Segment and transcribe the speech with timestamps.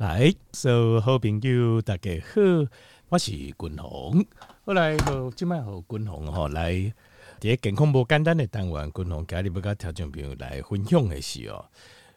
[0.00, 2.40] 来，所有好朋友大家好，
[3.10, 4.24] 我是君鸿。
[4.64, 6.90] 后来和今麦和君鸿吼来，
[7.38, 11.66] 这健康无简单的单元，君鸿今日要甲听众朋友来分享的是哦，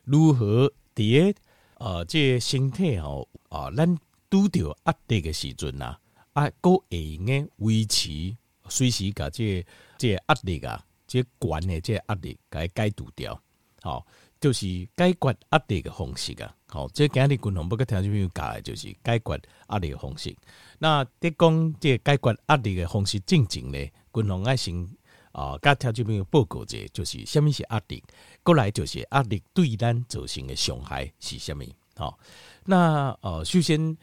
[0.06, 1.36] 如何在
[1.78, 3.98] 呃这个、身体吼啊，咱
[4.30, 5.98] 拄着压力的时阵呐，
[6.32, 8.34] 啊，佫会用诶维持
[8.70, 13.38] 随时甲这个、这个压力啊，这悬的这压力给解除掉，
[13.82, 14.08] 好。
[14.40, 16.54] 就是解决压力的方式啊！
[16.74, 20.36] 好，这今日君鸿不跟听众朋友教的，就是解决压力的方式。
[20.80, 23.78] 那在讲这解决压力的方式进前呢，
[24.12, 24.90] 君鸿爱先
[25.34, 28.04] 啊，跟听众朋友报告者，就是什物是压力，
[28.42, 31.64] 过来就是压力对咱造成的伤害是什物？
[31.96, 32.18] 好，
[32.66, 33.96] 那呃，首先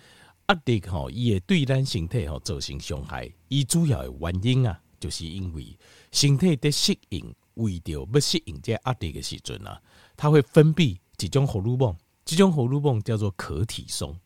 [0.47, 5.77] 压力吼，伊会对咱身体吼造成伤害，伊主要的原因啊，就是因为
[6.13, 9.83] 身体在适应，为着要适应这压力的时阵啊。
[10.17, 11.97] 它会分泌一种荷尔蒙，
[12.37, 14.17] 这种荷尔蒙叫做可体松，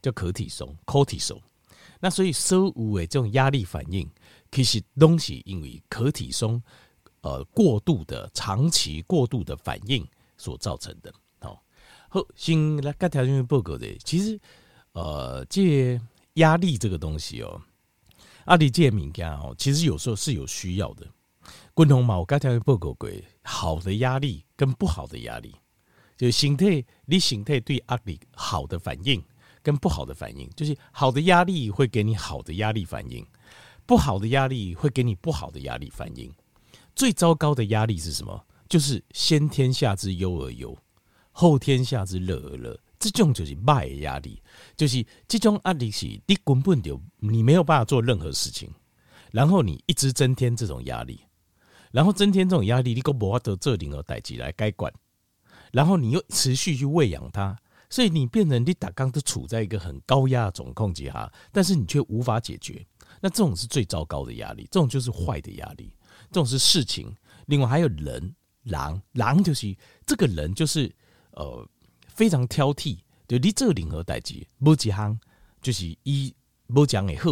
[0.00, 1.40] 叫可体松 （cortisol）。
[2.00, 4.08] 那所以所有的这种压力反应，
[4.52, 6.62] 其实东西因为可体松
[7.22, 11.12] 呃过度的、长期过度的反应所造成的。
[11.40, 11.62] 好，
[12.08, 14.38] 好，先来跟条件报告的，其实
[14.92, 16.00] 呃，这
[16.34, 17.60] 压力这个东西哦，
[18.46, 21.06] 压力这敏感哦，其实有时候是有需要的。
[21.74, 23.10] 共同嘛，我刚才报告过，
[23.42, 25.54] 好的压力跟不好的压力，
[26.18, 29.24] 就是身体你身体对压力好的反应
[29.62, 33.24] 跟不好的反应，就是好的压力会给你好的压力反应，
[33.86, 36.30] 不好的压力会给你不好的压力反应。
[36.96, 38.44] 最糟糕的压力是什么？
[38.68, 40.76] 就是先天下之忧而忧，
[41.30, 42.78] 后天下之乐而乐。
[42.98, 44.42] 这种就是坏的压力，
[44.76, 48.68] 就是这种压力是你根本就你没有办法做任何事情，
[49.30, 51.20] 然后你一直增添这种压力。
[51.92, 54.92] 然后增添这种压力，你够不得这领而代志来该管，
[55.72, 57.56] 然后你又持续去喂养它，
[57.90, 62.86] 所以你变成你打刚都处在一个很高压的总控级哈，但是你却无法解决，
[63.20, 65.94] 那这种是最糟糕的压力，这种就是坏的压力，
[66.30, 67.14] 这种是事情。
[67.46, 68.34] 另外还有人
[68.64, 69.74] 狼狼就是
[70.06, 70.94] 这个人就是
[71.32, 71.66] 呃
[72.08, 75.18] 非常挑剔，就你这个领和代志不几行，
[75.62, 76.34] 就是一
[76.66, 77.30] 不讲也好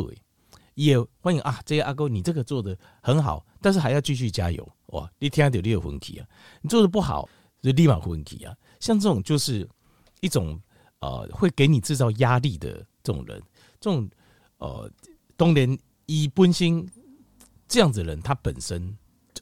[0.74, 3.44] 也欢迎啊，这个阿哥你这个做的很好。
[3.62, 5.10] 但是还要继续加油哇！
[5.18, 6.26] 你听到你有问题啊，
[6.60, 7.28] 你做的不好
[7.66, 8.54] 就立马问题啊。
[8.78, 9.68] 像这种就是
[10.20, 10.60] 一种
[11.00, 13.42] 呃会给你制造压力的这种人，
[13.80, 14.08] 这种
[14.58, 14.90] 呃
[15.36, 15.76] 东连
[16.06, 16.88] 一本心
[17.66, 18.96] 这样子的人，他本身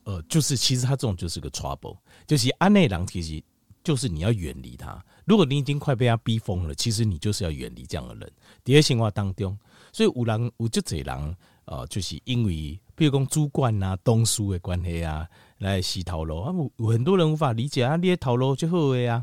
[0.05, 3.43] 呃就是其实他这种就是个 trouble，就是安内狼，其实
[3.83, 5.05] 就是你要远离他。
[5.27, 8.33] 如果你已经快被他逼疯了，其实你就是要远离这样的人。
[8.65, 9.59] 第二情况当中，
[9.93, 11.34] 所以有人有这贼狼
[11.67, 12.81] 呃，就是因为。
[12.97, 15.29] 比如讲主管啊、东叔的关系啊，
[15.65, 19.23] 来洗头路啊，有很多人无法理解啊，你的头路就好的呀，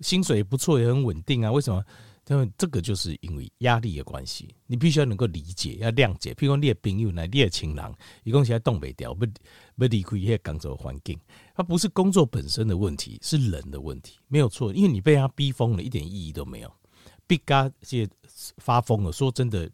[0.00, 1.84] 薪水不错，也很稳定啊，为什么？
[2.28, 6.32] 因为这个就是因为压力的关系，你必须要能够理解，要谅解。
[6.34, 9.26] 譬如讲你的朋友呢，你的情人，一共现在冻未掉，不
[9.76, 11.18] 不离开一个工作环境，
[11.56, 14.72] 它不是工作本身的问题，是人的问题，没有错。
[14.72, 16.72] 因为你被他逼疯了，一点意义都没有，
[17.26, 18.08] 逼嘎这
[18.58, 19.10] 发疯了。
[19.10, 19.68] 说真的，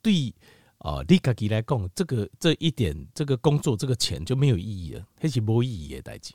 [0.00, 0.34] 对。
[0.80, 6.32] 哦，你自己来讲，这个这一点，这个工作，这个钱就没有意义了，还是没意义的代志。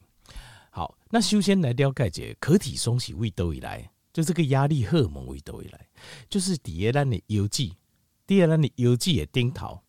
[0.70, 5.88] 好，那首先来了解这可体松是为叨以来，就这个压力荷尔蒙为叨以来，
[6.30, 7.74] 就是底下咱的腰际，
[8.28, 9.80] 底下咱的腰际的顶头，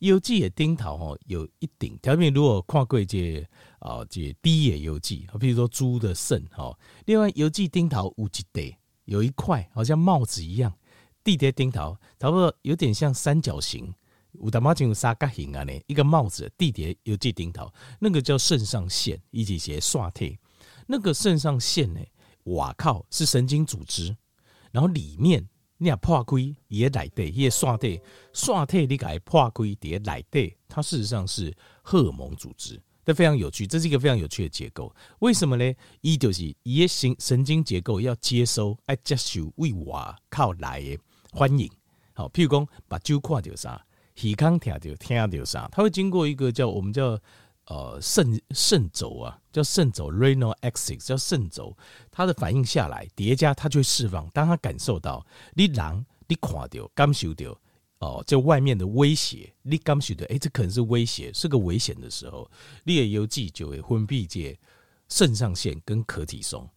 [0.00, 1.96] 腰际的顶头吼有一顶。
[2.02, 3.46] 条面如果看过这
[3.78, 10.72] 啊这低的腰际，比如说猪的肾哈，另外腰际顶头有一块，有一块好像帽子一样，
[11.22, 13.94] 地底顶头差不多有点像三角形。
[14.40, 15.62] 五大毛巾有三角形啊？
[15.64, 20.38] 呢，一个帽子，地点有这顶头，那个叫肾上腺，以及些刷体。
[20.86, 22.00] 那个肾上腺呢，
[22.44, 24.16] 哇靠，是神经组织。
[24.72, 25.46] 然后里面
[25.76, 26.36] 你要破开
[26.68, 28.00] 也来对，也刷体，
[28.32, 34.94] 刷体你改破开也来对，它事实上是荷尔蒙组织，这非常有趣，这是一个非常有趣的结构。
[35.18, 35.74] 为什么呢？
[36.00, 40.98] 一就是也神神经结构要接收，爱接受为哇靠来的
[41.30, 41.70] 欢迎。
[42.14, 43.84] 好，譬如讲把酒看掉啥。
[44.20, 45.66] 体康听到听到啥？
[45.72, 47.18] 它会经过一个叫我们叫
[47.68, 51.74] 呃肾肾轴啊，叫肾轴 （renal axis），叫肾轴。
[52.10, 54.28] 它的反应下来叠加，它就会释放。
[54.34, 57.58] 当它感受到你狼，你看到感受到
[58.00, 62.46] 哦，这外面的威胁，你感受到哎，这可能是威胁，是个危险的时候，
[62.84, 64.54] 你的腰际就会分泌这
[65.08, 66.68] 肾上腺跟可体松。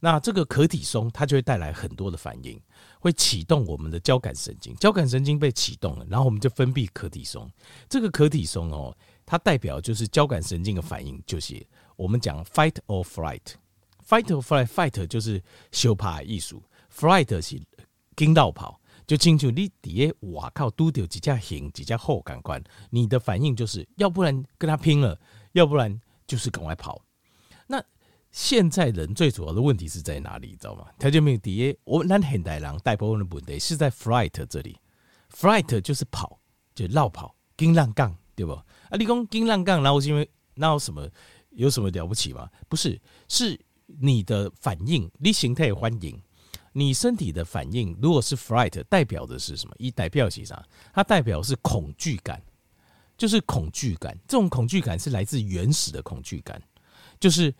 [0.00, 2.60] 那这个可体松，它就会带来很多的反应。
[2.98, 7.50] 会启动我们的交感神经，交感神经被启动了，然后我们就分泌可体松。
[7.88, 8.94] 这个可体松哦，
[9.24, 11.66] 它代表就是交感神经的反应，就是
[11.96, 15.42] 我们讲 fight or flight，fight or flight，fight 就是
[15.72, 16.62] 相拍艺术
[16.94, 17.58] ，flight 是
[18.14, 25.18] 跟到跑，就清楚你底下哇靠，拄到几架行几架后感官，你的反应就是要不然跟他拼了，
[25.52, 27.02] 要不然就是赶快跑。
[28.30, 30.48] 现在人最主要的问题是在哪里？
[30.48, 30.86] 你知道吗？
[30.98, 34.78] 条件没有底下，我们现代人大部分的问题是在 flight 这里
[35.34, 36.40] ，flight 就是跑，
[36.74, 38.52] 就绕跑，跟浪杠，对不？
[38.52, 38.64] 啊，
[38.98, 41.08] 你讲跟浪杠，然后是因为那有什么
[41.50, 42.48] 有什么了不起吗？
[42.68, 43.58] 不是，是。
[44.00, 46.16] 你的反应，你形态欢迎，
[46.72, 49.74] 你身体的反应，如果是 fright，代表的是什么？
[49.78, 50.64] 一代表是啥？
[50.94, 52.40] 它代表是恐惧感，
[53.18, 54.16] 就是恐惧感。
[54.28, 56.62] 这种恐惧感是来自原始的恐惧感，
[57.18, 57.52] 就是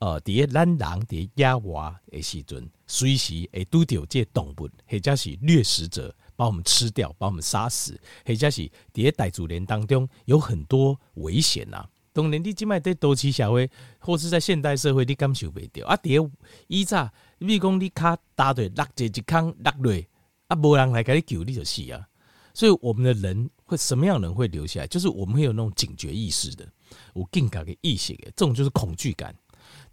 [0.00, 11.88] 呃，谍懒狼谍亚娃诶时阵，随时诶都有这动物，或者是掠食者把我们吃掉，把我们杀死，或者是谍大自然当中有很多危险呐、啊。
[12.12, 15.96] 当然，你即摆在多市社会，或是在现代社会，你感受袂到啊。
[15.96, 16.30] 第二，
[16.66, 20.04] 以前，比如讲你卡打对落这一坑落落，
[20.48, 22.06] 啊，无人来给你救，你就死啊。
[22.52, 24.86] 所以，我们的人会什么样人会留下来？
[24.86, 26.68] 就是我们会有那种警觉意识的，
[27.14, 29.34] 有警觉的意识的，这种就是恐惧感。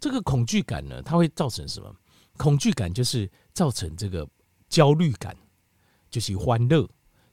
[0.02, 1.94] 这个恐惧感呢，它会造成什么？
[2.36, 4.28] 恐惧感就是造成这个
[4.68, 5.36] 焦虑感，
[6.10, 6.88] 就是欢乐。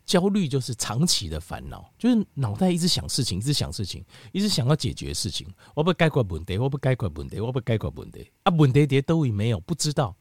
[0.06, 5.48] 焦虑就是长期的烦恼，就是脑袋一直想事情，一直想事情，一直想要解决事情。
[5.74, 8.54] 我不解决问题，我不解决问题，我不解决问题啊！
[8.56, 10.16] 问题点都已没有，不知道，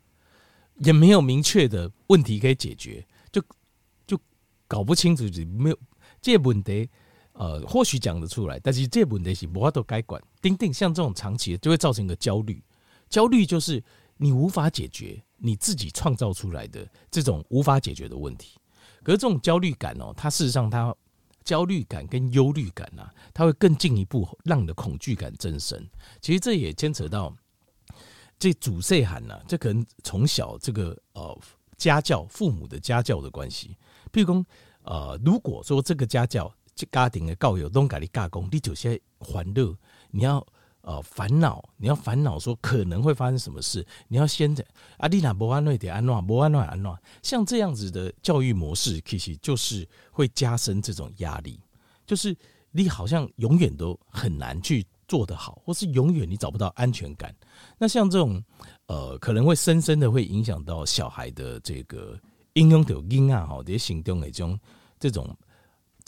[0.76, 3.42] 也没有明确的问题可以解决，就
[4.06, 4.18] 就
[4.66, 5.78] 搞不清楚，就没有
[6.22, 6.88] 这问题。
[7.38, 10.20] 呃，或许讲得出来，但是这问题是无法都解决。
[10.42, 12.60] 丁丁像这种长期的，就会造成一个焦虑。
[13.08, 13.80] 焦虑就是
[14.16, 18.58] 你无法解决你自己创造出来的这种无法解决的问题。
[19.04, 20.92] 可是这种焦虑感哦，它事实上它
[21.44, 25.88] 焦虑感跟忧虑感啊，它会更进一步让你的恐惧感增深。
[26.20, 27.32] 其实这也牵扯到
[28.36, 31.38] 这主岁寒呐，这可能从小这个呃
[31.76, 33.76] 家教父母的家教的关系。
[34.12, 34.44] 譬如说
[34.82, 39.76] 呃，如果说这个家教这家庭的教育都给你加工，你就先欢乐，
[40.12, 40.46] 你要。
[40.82, 44.64] 呃，烦恼，你要烦恼说可能会发生什么事，你要先在
[44.98, 51.60] 阿丽娜博安诺点安诺博安诺安诺，像这样子的教育模式，其实就是会加深这种压力，
[52.06, 52.34] 就是
[52.70, 57.34] 你好像永远都很难去做得好，或是永远你找不到安全感。
[57.76, 58.42] 那像这种
[58.86, 62.18] 呃，可能会深深的会影响到小孩的这个
[62.54, 64.58] 应用的阴暗哈，这些行动的这种
[64.98, 65.36] 这种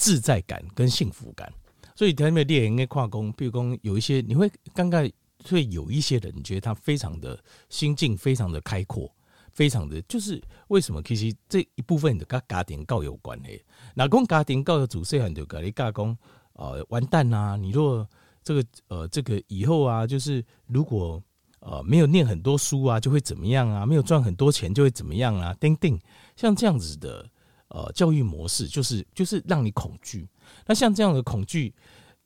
[0.00, 1.52] 自在感跟幸福感。
[1.94, 5.06] 所以他们猎人应该跨工，比如讲有一些你会刚刚
[5.44, 7.38] 会有一些人你觉得他非常的
[7.68, 9.14] 心境非常的开阔，
[9.52, 11.02] 非常的就是为什么？
[11.02, 13.62] 其实这一部分的跟家庭教有关系。
[13.94, 16.16] 那讲家庭教的主细很多个，你家讲
[16.54, 17.56] 呃完蛋呐、啊！
[17.56, 18.08] 你若
[18.42, 21.22] 这个呃这个以后啊，就是如果
[21.58, 23.84] 呃没有念很多书啊，就会怎么样啊？
[23.84, 25.54] 没有赚很多钱就会怎么样啊？
[25.60, 26.00] 叮叮，
[26.36, 27.28] 像这样子的
[27.70, 30.28] 呃教育模式，就是就是让你恐惧。
[30.66, 31.74] 那像这样的恐惧，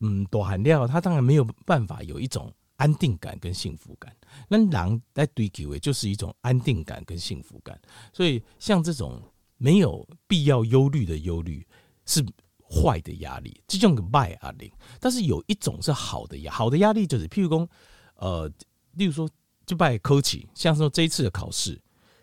[0.00, 4.14] 嗯，多含料，他当然没有办法有一种安定感跟幸福感。
[4.48, 7.80] 那狼在追求的就是一种安定感跟幸福感。
[8.12, 9.22] 所以像这种
[9.56, 11.66] 没有必要忧虑的忧虑，
[12.04, 12.24] 是
[12.68, 14.72] 坏的压力，这种个坏压力。
[14.98, 17.68] 但是有一种是好的压，好的压力就是，譬如说，
[18.16, 18.50] 呃，
[18.92, 19.28] 例如说，
[19.64, 21.80] 就拜科技，像说这一次的考试，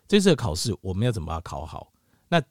[0.07, 1.91] 这次的考试我们要怎么把它考好？
[2.27, 2.41] 那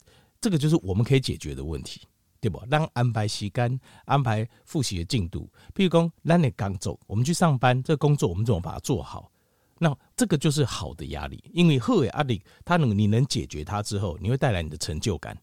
[0.41, 2.01] 这个就是我们可以解决的问题。
[2.43, 2.59] 对不？
[2.71, 5.47] 让安排时间，安排复习的进度。
[5.75, 9.31] 譬如说，让你刚走，我们去上班，这个工作我们怎么把它做好？
[9.79, 15.37] 那这个就是好的压力，因为好的压力，它能你能解决它之后，你会带来你的成就感。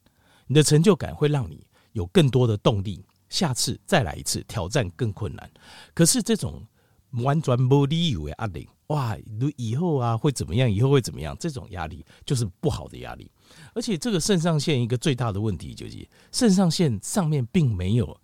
[0.48, 5.48] 你的成就感会让你有更多的动力，下次再来一次挑战更困难。
[5.94, 6.66] 可是这种
[7.12, 10.70] 完全没理由的压力，哇，你以后啊会怎么样？
[10.70, 11.36] 以后会怎么样？
[11.40, 13.32] 这种压力就是不好的压力。
[13.74, 18.20] 而且这个肾上腺一个最大的问题就是，肾上腺上面并没有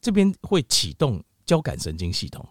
[0.00, 2.46] 这边会启动交感神经系统，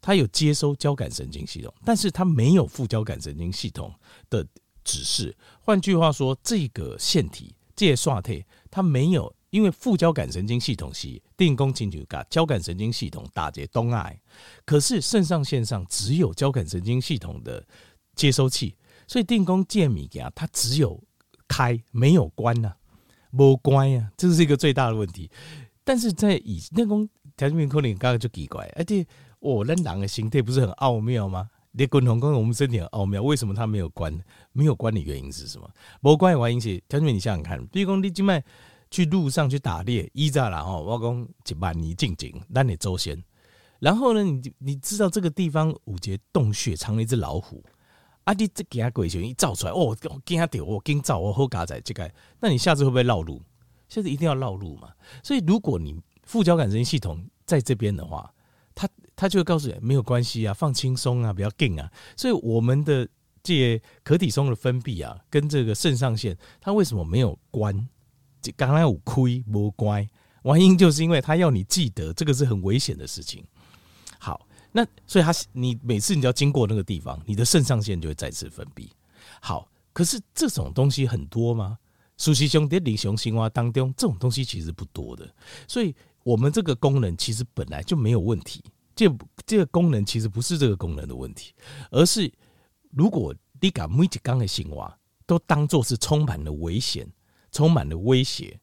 [0.00, 3.92] 它有接收交感神经系统，但是它没有副交感神经系统
[4.30, 4.46] 的
[4.84, 5.36] 指示。
[5.60, 14.20] 换句话说，这个腺体这些刷体它没有，因为副交感神经系统是定功清楚噶，交感神经系统打结东爱，
[14.64, 17.64] 可是肾上腺上只有交感神经系统的
[18.14, 18.76] 接收器，
[19.08, 21.02] 所以定功健米给它只有。
[21.48, 22.76] 开没有关呐、啊，
[23.30, 25.30] 没关呀、啊，这是一个最大的问题。
[25.84, 29.06] 但是在以那种条件面可能刚刚就奇怪，而且
[29.38, 31.48] 我那人的心态不是很奥妙吗？
[31.70, 34.12] 你共同跟我们身体很奥妙，为什么它没有关？
[34.50, 35.70] 没有关的原因是什么？
[36.00, 38.42] 没关的原因是条件面，你想想看，比如说你今麦
[38.90, 41.28] 去路上去打猎，依在然后我讲
[41.58, 43.22] 一万年静静，让你周旋。
[43.78, 47.64] 然后呢，你你知道这个地方五节洞穴藏了一只老虎。
[48.24, 53.40] 啊，你这给他鬼球一照出来，哦，我惊他掉，我惊照，我好嘎仔这个，那你下次会不会绕路？
[53.88, 54.92] 下次一定要绕路嘛。
[55.22, 58.28] 所以如果你副交感神经系统在这边的话，
[58.74, 61.88] 他他就会告诉你没有关系啊，放轻松啊，不要紧啊。
[62.16, 63.08] 所以我们的
[63.44, 67.88] 这些可体松的分泌啊，跟这个肾上腺，它为什么没有关？
[68.52, 70.08] 刚刚有亏不乖，
[70.42, 73.44] 原因就是因为他要你记得这个是很危险的事情。
[74.18, 78.88] 好，那所以他你每次你只要经过那个地方，你的肾上腺就会再次分泌。
[79.40, 81.78] 好，可是这种东西很多吗？
[82.16, 85.28] 熟悉兄弟李雄青蛙当中，这种东西其实不多的。
[85.68, 88.64] 所以我们这个功能其实本来就没有问题。
[88.94, 89.06] 这
[89.44, 91.52] 这个功能其实不是这个功能的问题，
[91.90, 92.32] 而是
[92.90, 97.06] 如果你把每一缸的青蛙都当做是充满了危险。
[97.56, 98.60] 充满了威胁，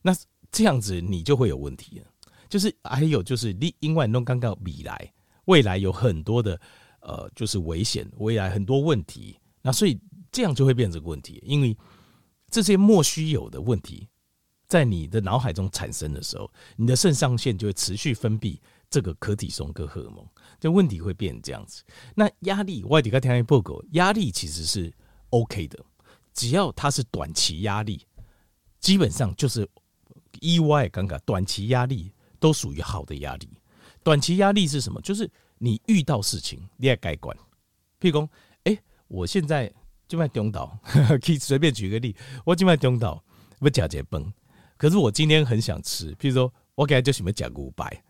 [0.00, 0.16] 那
[0.50, 2.06] 这样子你就会有问题了。
[2.48, 5.12] 就是还有就是，你因为弄刚刚未来
[5.44, 6.58] 未来有很多的
[7.00, 10.00] 呃，就是危险，未来很多问题，那所以
[10.32, 11.42] 这样就会变成个问题。
[11.44, 11.76] 因为
[12.48, 14.08] 这些莫须有的问题
[14.66, 18.58] 在你的脑海中产生的时候，你的肾上腺就会持续分泌
[18.88, 20.26] 这个可体松跟荷尔蒙，
[20.58, 21.82] 这问题会变成这样子。
[22.14, 24.90] 那压力，外底下听一报告，压力其实是
[25.30, 25.84] OK 的。
[26.36, 28.06] 只要它是短期压力，
[28.78, 29.68] 基本上就是
[30.40, 31.18] 意外尴尬。
[31.24, 33.48] 短期压力都属于好的压力。
[34.04, 35.00] 短期压力是什么？
[35.00, 35.28] 就是
[35.58, 37.34] 你遇到事情你也该管。
[37.98, 38.30] 譬如说，
[38.64, 38.78] 哎，
[39.08, 39.72] 我现在
[40.06, 40.78] 就在中岛，
[41.24, 42.14] 可以随便举个例，
[42.44, 43.24] 我就在中岛
[43.58, 44.30] 不假节崩，
[44.76, 46.14] 可是我今天很想吃。
[46.16, 48.04] 譬如说，我给他就喜欢讲五百，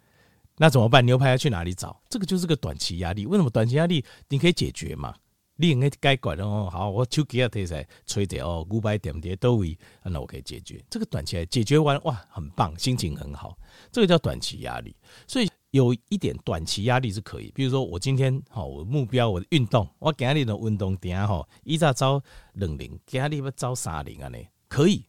[0.57, 1.07] 那怎么办？
[1.07, 2.03] 牛排要去哪里找？
[2.11, 3.25] 这个就是个短期压力。
[3.25, 5.15] 为什么短期压力你可以解决嘛？
[5.57, 10.85] 你应该该管哦，好，我手机啊，提在吹着哦，五百点点都位，那我可以解决。
[10.91, 13.57] 这个短期来解决完，哇，很棒，心情很好，
[13.91, 14.95] 这个叫短期压力。
[15.27, 22.23] 所以有一点短期压力是可以，比如说我今天好，我目标我的运动，我今日的运动点哈，一早招
[22.53, 25.05] 冷零，今日要招三零啊，呢可以，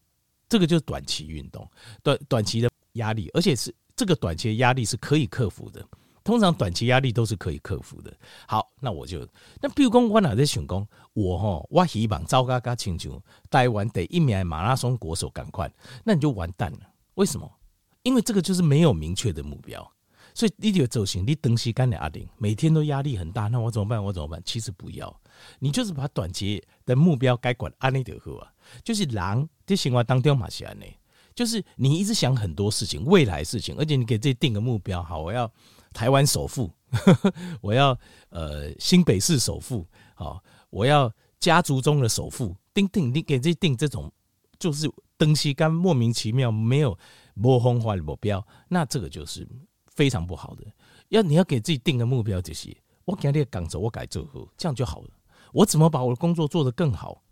[0.48, 1.70] 这个就是短期运动，
[2.02, 5.86] 短短期的压力，而且是这个短期的压力是可以克服的。
[6.28, 8.14] 通常短期压力都是可以克服的。
[8.50, 9.26] 好，那我就
[9.62, 15.72] 那比如讲，我哪在想讲，我哈我希望招嘎嘎请求台湾第一名马拉松国手赶快，
[16.04, 16.80] 那你就完蛋了。
[17.14, 17.50] 为什么？
[18.04, 19.90] 因为这个就是没有明确的目标，
[20.34, 24.04] 所以你就走行，你东西干的阿玲每天都压力很大，那我怎么办？
[24.04, 24.42] 我怎么办？
[24.44, 25.22] 其实不要，
[25.60, 28.52] 你就是把短期的目标该管安利就好啊。
[28.84, 30.94] 就是狼在生活当中嘛是安内，
[31.34, 35.50] 就是你一直想很多事情，未来事情，而且你给自己定个目标，好，我要。
[35.94, 36.72] 台湾首富，
[37.62, 37.98] 我要
[38.30, 42.56] 呃新北市首富，好，我要家族中的首富。
[42.74, 44.12] 定定，你给自己定这种，
[44.60, 46.96] 就是东西干莫名其妙，没有
[47.34, 49.48] 魔幻化的目标，那这个就是
[49.88, 50.64] 非常不好的。
[51.10, 55.10] 要你要给自己定个目标，就是我今天赶走，我改做好，这样就好了。
[55.54, 57.24] 我怎么把我的工作做得更好？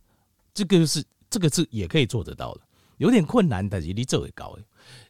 [0.51, 2.61] 这个是这个是也可以做得到的，
[2.97, 4.63] 有点困难，但是你做会到的。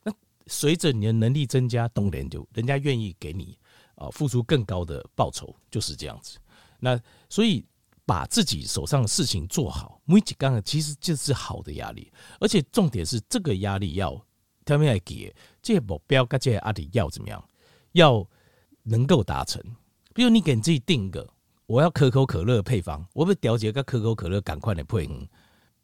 [0.03, 0.11] 那。
[0.47, 3.57] 随着你的能力增加，当然就人家愿意给你
[3.95, 6.37] 啊付出更高的报酬，就是这样子。
[6.79, 6.99] 那
[7.29, 7.65] 所以
[8.05, 14.23] 把自己手上的事情做好，每几刚其实就是好的压力，而且重点是这个压力要
[14.63, 17.43] 他们来给这些目标，跟这些压力要怎么样，
[17.93, 18.27] 要
[18.83, 19.61] 能够达成。
[20.13, 21.27] 比如你给自己定一个，
[21.65, 25.09] 我要可口可乐配方，我不调节个可口可乐赶快的配，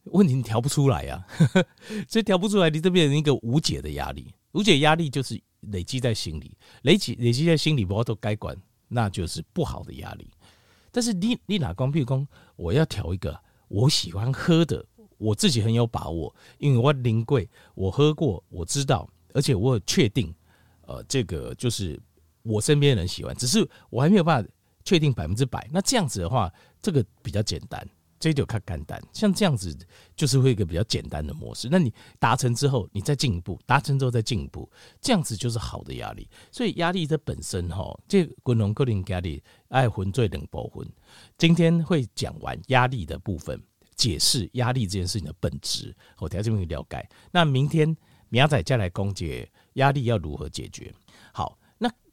[0.03, 1.65] 问题你调不出来呀、啊，
[2.07, 4.33] 所以调不出来，你这变成一个无解的压力。
[4.53, 8.55] 无解压力就是累积在心里，累积累积在心里，我都该管，
[8.87, 10.27] 那就是不好的压力。
[10.91, 14.85] 但是你你哪光譬如说，我要调一个我喜欢喝的，
[15.17, 20.33] 我自己很有把握，因为我临柜我喝过，我知道，而且我有确定，
[20.81, 21.97] 呃，这个就是
[22.43, 24.49] 我身边人喜欢，只是我还没有办法
[24.83, 25.65] 确定百分之百。
[25.71, 27.87] 那这样子的话，这个比较简单。
[28.21, 29.75] 这就看简单，像这样子
[30.15, 31.67] 就是会一个比较简单的模式。
[31.71, 34.69] 那你达成之后，你再进一步，达成之后再进一步，
[35.01, 36.29] 这样子就是好的压力。
[36.51, 40.87] 所以压力的本身哈，这滚龙格林压力爱混最冷包混。
[41.35, 43.59] 今天会讲完压力的部分，
[43.95, 47.09] 解释压力这件事情的本质，我等下这边了解。
[47.31, 47.97] 那明天
[48.29, 50.93] 苗仔再来讲解压力要如何解决。
[51.33, 51.57] 好。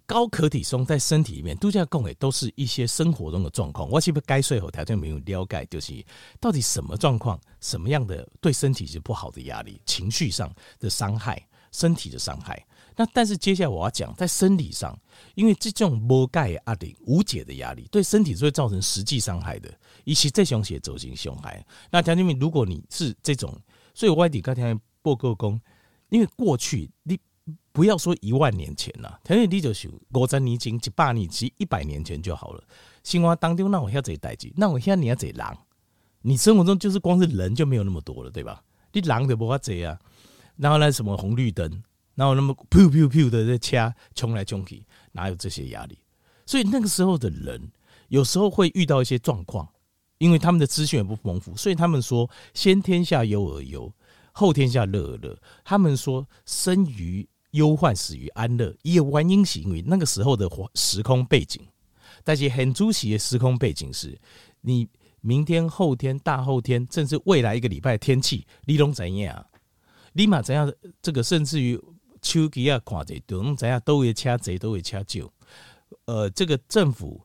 [0.09, 3.87] 高可体松在身体里面，度假供给都是一些生活中的状况。
[3.91, 6.03] 我是不是该睡后条件没有了解，就是
[6.41, 10.51] 到底什么状况，什么样的对身体是不好的压力，情绪上
[10.81, 12.67] 的伤害，身体的伤害。
[12.97, 14.99] 那但是接下来我要讲，在生理上，
[15.35, 19.71] 因为这种无解的压力、无解的压力，对身体是会造成实际伤害的，
[20.05, 21.63] 以及这种写走进伤害。
[21.91, 23.55] 那条件，如果你是这种，
[23.93, 25.61] 所以我外地刚才报告工，
[26.09, 27.21] 因为过去你。
[27.79, 32.65] 不要说一万年前了，条件你就是五十年前、一百年前、一百年前就好了。
[33.05, 35.47] 生活当中那我遐济代志，那我遐你要济人，
[36.23, 38.61] 你生活中就是光是人就没有那么多了，对吧？
[38.93, 39.97] 你人就无法济啊。
[40.57, 41.71] 然后呢，什么红绿灯，
[42.17, 45.97] 然后那么噗噗噗的在掐冲来冲去，哪有这些压力？
[46.47, 47.71] 所以那个时候的人
[48.09, 49.69] 有时候会遇到一些状况，
[50.19, 53.95] 因为他们的资讯也不丰富，所以他们说先天下忧而忧，
[54.33, 55.41] 后天下乐而乐。
[55.63, 57.25] 他们说生于
[57.59, 61.61] 忧患，死于安乐，也有原因是因为那个时候的时空背景。
[62.25, 64.19] 但是很主席的时空背景是，
[64.61, 64.89] 你
[65.21, 69.47] 明天、后天、大后天，甚至未来一个礼拜天气，你拢怎样？
[70.15, 70.73] 立马怎样？
[71.01, 71.81] 这个甚至于
[72.23, 73.81] 手机啊，看这都怎样？
[73.85, 75.31] 都会掐贼，都会掐旧。
[76.07, 77.25] 呃，这个政府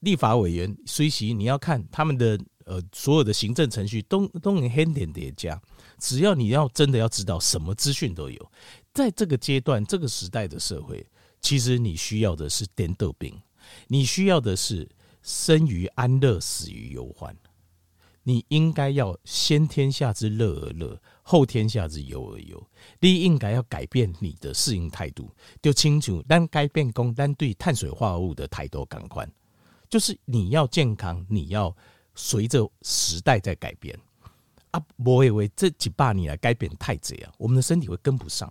[0.00, 5.60] 立法委员随时你要看他们的呃所有的行政程序都都能很点叠加。
[5.98, 8.52] 只要你要真的要知道什么资讯都有，
[8.94, 11.04] 在这个阶段这个时代的社会，
[11.40, 13.36] 其实你需要的是颠倒病，
[13.88, 14.88] 你需要的是
[15.20, 17.36] 生于安乐，死于忧患。
[18.26, 22.70] 你应该要先天下之乐而乐，后天下之忧而忧。
[22.98, 26.24] 你应该要改变你的适应态度，就清楚。
[26.26, 29.30] 但该变工，但对碳水化合物的态度感官，
[29.90, 31.76] 就是你要健康，你要
[32.14, 33.98] 随着时代在改变
[34.70, 34.82] 啊！
[35.04, 38.50] 我以为这几百年来改变太贼啊，我们的身体会跟不上。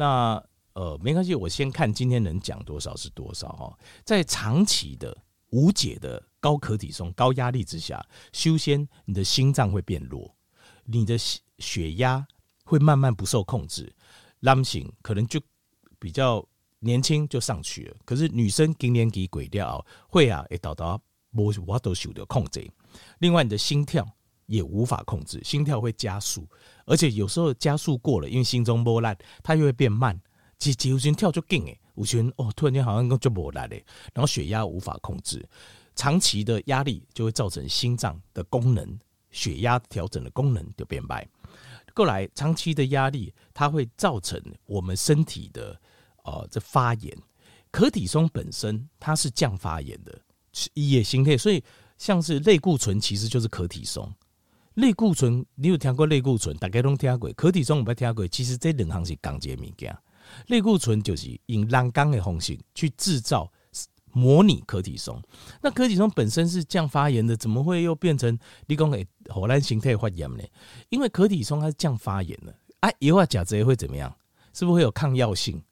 [0.00, 0.42] 那
[0.72, 3.78] 呃，没关系，我先看今天能讲多少是多少哈。
[4.02, 5.14] 在长期的
[5.50, 6.22] 无解的。
[6.42, 8.02] 高可体松、高压力之下，
[8.32, 10.34] 修仙你的心脏会变弱，
[10.86, 11.18] 你的
[11.58, 12.26] 血压
[12.64, 13.94] 会慢慢不受控制，
[14.38, 15.38] 男性可能就
[15.98, 16.42] 比较
[16.78, 20.98] 年轻就上去了，可是女生更年期鬼掉会啊，会导到
[21.32, 22.66] 无法度受到控制。
[23.18, 24.10] 另外，你的心跳
[24.46, 26.48] 也无法控制，心跳会加速，
[26.90, 30.20] 而且有时候加速过了，因为心中波澜，它又会变慢。
[30.58, 35.48] 几几心跳就紧诶，有些人哦，突然间好像就无力嘞，然后血压无法控制。
[35.94, 38.98] 长期的压力就会造成心脏的功能、
[39.30, 41.26] 血压调整的功能就变坏。
[41.94, 45.80] 过来，长期的压力它会造成我们身体的
[46.24, 47.16] 呃这发炎。
[47.70, 50.20] 可体松本身它是降发炎的，
[50.52, 51.62] 是也形态，所以
[51.96, 54.12] 像是类固醇其实就是可体松。
[54.74, 56.56] 类固醇你有听过类固醇？
[56.58, 57.32] 大家都听过。
[57.34, 58.26] 可体松我没听过。
[58.28, 59.96] 其实这两项是钢结物件。
[60.46, 63.50] 类固醇就是用人工的方式去制造。
[64.12, 65.22] 模拟可体松，
[65.62, 70.42] 那可体松本身是降发炎的，怎么会又变成你讲诶荷兰形态发炎呢？
[70.88, 74.12] 因为可体松它是降发炎的，啊，以后甲子会怎么样？
[74.52, 75.62] 是不是会有抗药性？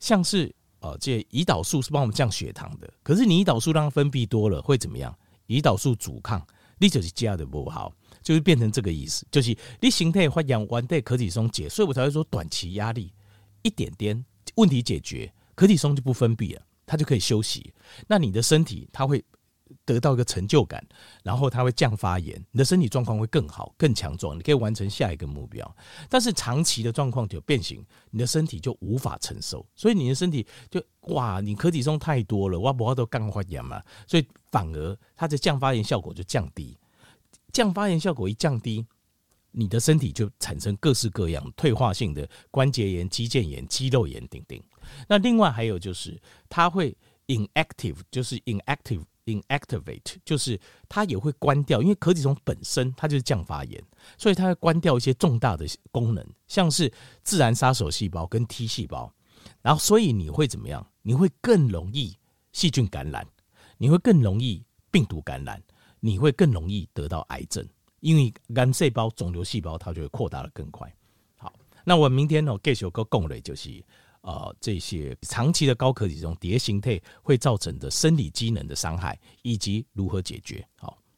[0.00, 5.14] 像是哦，这胰岛素是帮我们降血糖的，可是你胰岛素让它分泌多了会怎么样？
[5.48, 6.42] 胰岛素阻抗，
[6.78, 7.92] 你就是加的不好，
[8.28, 13.10] 就是变成这个意思，就是你形态发炎完对可体松解，所以我才会说短期压力
[13.62, 14.22] 一点点
[14.56, 16.60] 问题解决，可体松就不分泌了。
[16.84, 17.72] 它就可以休息，
[18.06, 19.24] 那你的身体它会
[19.86, 20.86] 得到一个成就感，
[21.22, 25.76] 然后它会降发炎，你的身体状况会更好、更强壮，你可以完成下一个目标。
[26.10, 36.76] 但是长期的状况就变形，你的身体就无法承受，所以你的身体就哇，你可体松太多了，哇，不要都干发炎嘛，所以反而它的降发炎效果就降低。
[37.52, 38.86] 降发炎效果一降低，
[39.50, 44.60] 你的身体就产生各式各样退化性的关节炎、肌腱炎、肌肉炎等等。
[45.08, 50.58] 那另外还有就是，它会 inactive，就是 inactive inactivate，就是
[50.88, 53.82] 它也会关掉，因为可体松本身它就是降发炎，
[54.16, 56.90] 所以它会关掉一些重大的功能，像是
[57.22, 59.12] 自然杀手细胞跟 T 细胞，
[59.60, 60.86] 然后所以你会怎么样？
[61.02, 62.16] 你会更容易
[62.52, 63.26] 细菌感染，
[63.76, 65.62] 你会更容易病毒感染，
[66.00, 67.66] 你会更容易得到癌症，
[68.00, 70.92] 因为肝细胞、肿瘤细胞它就会扩大的更快。
[71.36, 71.52] 好，
[71.84, 73.84] 那我明天呢，继续个讲的就是。
[74.20, 80.66] 呃，这些长期的高可体松叠形态会造成的生理机能的伤害，以及如何解决？
[80.76, 80.98] 好。